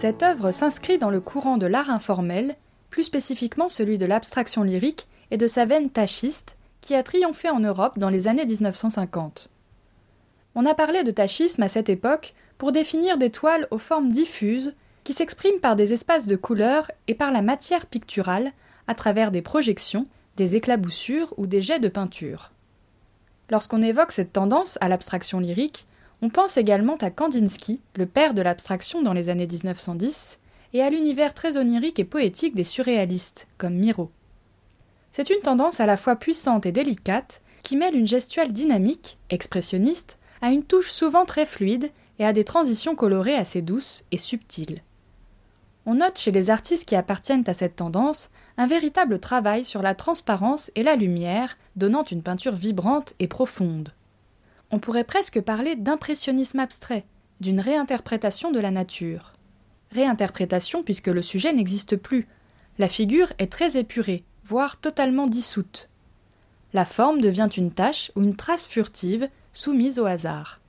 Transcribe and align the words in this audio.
Cette 0.00 0.22
œuvre 0.22 0.50
s'inscrit 0.50 0.96
dans 0.96 1.10
le 1.10 1.20
courant 1.20 1.58
de 1.58 1.66
l'art 1.66 1.90
informel, 1.90 2.56
plus 2.88 3.04
spécifiquement 3.04 3.68
celui 3.68 3.98
de 3.98 4.06
l'abstraction 4.06 4.62
lyrique 4.62 5.06
et 5.30 5.36
de 5.36 5.46
sa 5.46 5.66
veine 5.66 5.90
tachiste, 5.90 6.56
qui 6.80 6.94
a 6.94 7.02
triomphé 7.02 7.50
en 7.50 7.60
Europe 7.60 7.98
dans 7.98 8.08
les 8.08 8.26
années 8.26 8.46
1950. 8.46 9.50
On 10.54 10.64
a 10.64 10.72
parlé 10.72 11.04
de 11.04 11.10
tachisme 11.10 11.62
à 11.62 11.68
cette 11.68 11.90
époque 11.90 12.32
pour 12.56 12.72
définir 12.72 13.18
des 13.18 13.28
toiles 13.28 13.68
aux 13.70 13.76
formes 13.76 14.08
diffuses 14.08 14.72
qui 15.04 15.12
s'expriment 15.12 15.60
par 15.60 15.76
des 15.76 15.92
espaces 15.92 16.26
de 16.26 16.36
couleurs 16.36 16.90
et 17.06 17.14
par 17.14 17.30
la 17.30 17.42
matière 17.42 17.84
picturale 17.84 18.52
à 18.86 18.94
travers 18.94 19.30
des 19.30 19.42
projections, 19.42 20.04
des 20.38 20.56
éclaboussures 20.56 21.34
ou 21.36 21.46
des 21.46 21.60
jets 21.60 21.78
de 21.78 21.88
peinture. 21.88 22.52
Lorsqu'on 23.50 23.82
évoque 23.82 24.12
cette 24.12 24.32
tendance 24.32 24.78
à 24.80 24.88
l'abstraction 24.88 25.40
lyrique, 25.40 25.86
on 26.22 26.28
pense 26.28 26.56
également 26.56 26.96
à 26.96 27.10
Kandinsky, 27.10 27.80
le 27.94 28.06
père 28.06 28.34
de 28.34 28.42
l'abstraction 28.42 29.02
dans 29.02 29.12
les 29.12 29.28
années 29.28 29.46
1910, 29.46 30.38
et 30.72 30.82
à 30.82 30.90
l'univers 30.90 31.34
très 31.34 31.56
onirique 31.56 31.98
et 31.98 32.04
poétique 32.04 32.54
des 32.54 32.64
surréalistes, 32.64 33.46
comme 33.58 33.74
Miro. 33.74 34.10
C'est 35.12 35.30
une 35.30 35.40
tendance 35.40 35.80
à 35.80 35.86
la 35.86 35.96
fois 35.96 36.16
puissante 36.16 36.66
et 36.66 36.72
délicate 36.72 37.40
qui 37.62 37.76
mêle 37.76 37.96
une 37.96 38.06
gestuelle 38.06 38.52
dynamique, 38.52 39.18
expressionniste, 39.30 40.18
à 40.40 40.50
une 40.50 40.62
touche 40.62 40.90
souvent 40.90 41.24
très 41.24 41.46
fluide 41.46 41.90
et 42.18 42.24
à 42.24 42.32
des 42.32 42.44
transitions 42.44 42.94
colorées 42.94 43.34
assez 43.34 43.62
douces 43.62 44.04
et 44.12 44.18
subtiles. 44.18 44.82
On 45.86 45.94
note 45.94 46.18
chez 46.18 46.30
les 46.30 46.50
artistes 46.50 46.86
qui 46.86 46.94
appartiennent 46.94 47.44
à 47.46 47.54
cette 47.54 47.76
tendance 47.76 48.30
un 48.56 48.66
véritable 48.66 49.18
travail 49.18 49.64
sur 49.64 49.82
la 49.82 49.94
transparence 49.94 50.70
et 50.74 50.82
la 50.82 50.94
lumière, 50.94 51.56
donnant 51.76 52.04
une 52.04 52.22
peinture 52.22 52.54
vibrante 52.54 53.14
et 53.18 53.26
profonde. 53.26 53.92
On 54.72 54.78
pourrait 54.78 55.04
presque 55.04 55.40
parler 55.40 55.74
d'impressionnisme 55.74 56.60
abstrait, 56.60 57.04
d'une 57.40 57.60
réinterprétation 57.60 58.52
de 58.52 58.60
la 58.60 58.70
nature. 58.70 59.32
Réinterprétation 59.92 60.82
puisque 60.82 61.08
le 61.08 61.22
sujet 61.22 61.52
n'existe 61.52 61.96
plus. 61.96 62.28
La 62.78 62.88
figure 62.88 63.32
est 63.38 63.50
très 63.50 63.76
épurée, 63.76 64.24
voire 64.44 64.78
totalement 64.78 65.26
dissoute. 65.26 65.88
La 66.72 66.84
forme 66.84 67.20
devient 67.20 67.48
une 67.56 67.72
tache 67.72 68.12
ou 68.14 68.22
une 68.22 68.36
trace 68.36 68.68
furtive 68.68 69.28
soumise 69.52 69.98
au 69.98 70.04
hasard. 70.04 70.60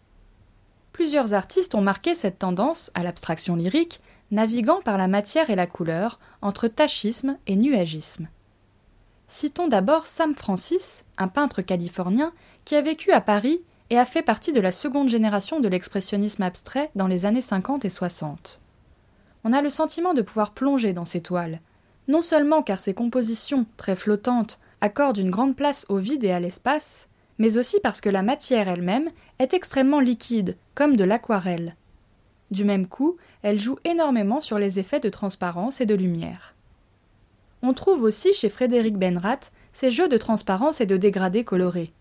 Plusieurs 0.93 1.33
artistes 1.33 1.75
ont 1.75 1.81
marqué 1.81 2.15
cette 2.15 2.39
tendance 2.39 2.91
à 2.95 3.03
l'abstraction 3.03 3.55
lyrique, 3.55 4.01
naviguant 4.31 4.81
par 4.81 4.97
la 4.97 5.07
matière 5.07 5.49
et 5.49 5.55
la 5.55 5.67
couleur 5.67 6.19
entre 6.41 6.67
tachisme 6.67 7.37
et 7.45 7.55
nuagisme. 7.55 8.27
Citons 9.27 9.67
d'abord 9.67 10.07
Sam 10.07 10.35
Francis, 10.35 11.03
un 11.17 11.27
peintre 11.27 11.61
californien 11.61 12.33
qui 12.65 12.75
a 12.75 12.81
vécu 12.81 13.11
à 13.11 13.21
Paris 13.21 13.61
et 13.91 13.99
a 13.99 14.05
fait 14.05 14.21
partie 14.21 14.53
de 14.53 14.61
la 14.61 14.71
seconde 14.71 15.09
génération 15.09 15.59
de 15.59 15.67
l'expressionnisme 15.67 16.43
abstrait 16.43 16.89
dans 16.95 17.07
les 17.07 17.25
années 17.25 17.41
50 17.41 17.83
et 17.83 17.89
60. 17.89 18.61
On 19.43 19.51
a 19.51 19.61
le 19.61 19.69
sentiment 19.69 20.13
de 20.13 20.21
pouvoir 20.21 20.53
plonger 20.53 20.93
dans 20.93 21.03
ses 21.03 21.19
toiles, 21.19 21.59
non 22.07 22.21
seulement 22.21 22.63
car 22.63 22.79
ses 22.79 22.93
compositions, 22.93 23.65
très 23.75 23.97
flottantes, 23.97 24.59
accordent 24.79 25.17
une 25.17 25.29
grande 25.29 25.57
place 25.57 25.85
au 25.89 25.97
vide 25.97 26.23
et 26.23 26.31
à 26.31 26.39
l'espace, 26.39 27.09
mais 27.37 27.57
aussi 27.57 27.81
parce 27.83 27.99
que 27.99 28.09
la 28.09 28.23
matière 28.23 28.69
elle-même 28.69 29.09
est 29.39 29.53
extrêmement 29.53 29.99
liquide, 29.99 30.55
comme 30.73 30.95
de 30.95 31.03
l'aquarelle. 31.03 31.75
Du 32.49 32.63
même 32.63 32.87
coup, 32.87 33.17
elle 33.41 33.59
joue 33.59 33.77
énormément 33.83 34.39
sur 34.39 34.57
les 34.57 34.79
effets 34.79 35.01
de 35.01 35.09
transparence 35.09 35.81
et 35.81 35.85
de 35.85 35.95
lumière. 35.95 36.55
On 37.61 37.73
trouve 37.73 38.03
aussi 38.03 38.33
chez 38.33 38.47
Frédéric 38.47 38.97
Benrat 38.97 39.51
ces 39.73 39.91
jeux 39.91 40.07
de 40.07 40.17
transparence 40.17 40.79
et 40.79 40.85
de 40.85 40.95
dégradés 40.95 41.43
colorés. 41.43 41.91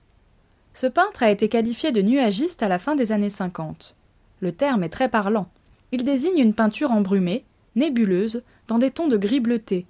Ce 0.75 0.87
peintre 0.87 1.23
a 1.23 1.31
été 1.31 1.49
qualifié 1.49 1.93
de 1.93 2.03
nuagiste 2.03 2.63
à 2.63 2.69
la 2.69 2.79
fin 2.79 2.95
des 2.95 3.13
années 3.13 3.31
50. 3.31 3.97
Le 4.41 4.53
terme 4.53 4.85
est 4.85 4.89
très 4.89 5.09
parlant. 5.09 5.49
Il 5.93 6.05
désigne 6.05 6.39
une 6.39 6.55
peinture 6.55 6.93
embrumée, 6.93 7.45
nébuleuse, 7.77 8.43
dans 8.69 8.79
des 8.79 8.91
tons 8.91 9.09
de 9.09 9.17
gris 9.17 9.41
bleuté. 9.41 9.87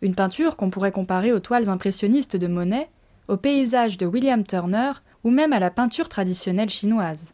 Une 0.00 0.14
peinture 0.14 0.56
qu'on 0.56 0.70
pourrait 0.70 0.92
comparer 0.92 1.32
aux 1.32 1.40
toiles 1.40 1.68
impressionnistes 1.68 2.36
de 2.36 2.46
Monet, 2.46 2.88
aux 3.28 3.36
paysages 3.36 3.98
de 3.98 4.06
William 4.06 4.44
Turner 4.44 4.92
ou 5.24 5.30
même 5.30 5.52
à 5.52 5.60
la 5.60 5.70
peinture 5.70 6.08
traditionnelle 6.08 6.70
chinoise. 6.70 7.32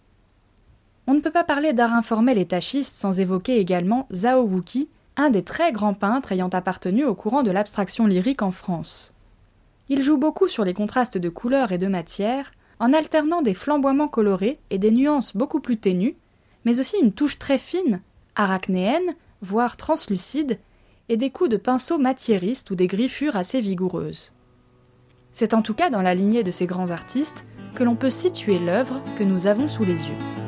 On 1.06 1.14
ne 1.14 1.20
peut 1.20 1.30
pas 1.30 1.44
parler 1.44 1.72
d'art 1.72 1.94
informel 1.94 2.36
et 2.36 2.46
tachiste 2.46 2.96
sans 2.96 3.18
évoquer 3.18 3.58
également 3.58 4.06
Zhao 4.12 4.42
Wuqi, 4.42 4.90
un 5.16 5.30
des 5.30 5.42
très 5.42 5.72
grands 5.72 5.94
peintres 5.94 6.32
ayant 6.32 6.50
appartenu 6.50 7.04
au 7.04 7.14
courant 7.14 7.42
de 7.42 7.50
l'abstraction 7.50 8.06
lyrique 8.06 8.42
en 8.42 8.50
France. 8.50 9.12
Il 9.88 10.02
joue 10.02 10.18
beaucoup 10.18 10.48
sur 10.48 10.64
les 10.64 10.74
contrastes 10.74 11.16
de 11.16 11.28
couleurs 11.30 11.72
et 11.72 11.78
de 11.78 11.86
matière, 11.86 12.52
en 12.80 12.92
alternant 12.92 13.42
des 13.42 13.54
flamboiements 13.54 14.08
colorés 14.08 14.58
et 14.70 14.78
des 14.78 14.90
nuances 14.90 15.36
beaucoup 15.36 15.60
plus 15.60 15.78
ténues, 15.78 16.16
mais 16.64 16.80
aussi 16.80 16.96
une 17.02 17.12
touche 17.12 17.38
très 17.38 17.58
fine, 17.58 18.00
arachnéenne, 18.34 19.14
voire 19.42 19.76
translucide, 19.76 20.58
et 21.08 21.16
des 21.16 21.30
coups 21.30 21.50
de 21.50 21.56
pinceau 21.56 21.98
matiéristes 21.98 22.70
ou 22.70 22.74
des 22.74 22.86
griffures 22.86 23.36
assez 23.36 23.60
vigoureuses. 23.60 24.32
C'est 25.32 25.54
en 25.54 25.62
tout 25.62 25.74
cas 25.74 25.90
dans 25.90 26.02
la 26.02 26.14
lignée 26.14 26.42
de 26.42 26.50
ces 26.50 26.66
grands 26.66 26.90
artistes 26.90 27.44
que 27.74 27.84
l'on 27.84 27.96
peut 27.96 28.10
situer 28.10 28.58
l'œuvre 28.58 29.00
que 29.18 29.24
nous 29.24 29.46
avons 29.46 29.68
sous 29.68 29.84
les 29.84 29.92
yeux. 29.92 30.47